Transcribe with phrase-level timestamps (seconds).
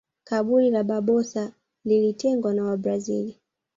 [0.23, 1.51] Kaburi la barbosa
[1.85, 3.33] lilitengwa na wabrazil